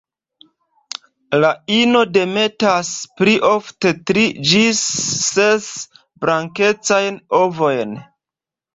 [1.43, 1.51] La
[1.81, 4.83] ino demetas pli ofte tri ĝis
[5.29, 5.71] ses
[6.27, 7.99] blankecajn ovojn.